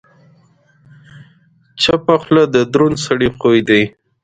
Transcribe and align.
چپه 1.81 2.15
خوله، 2.21 2.43
د 2.53 2.55
دروند 2.73 2.97
سړي 3.05 3.29
خوی 3.37 3.59
دی. 3.69 3.83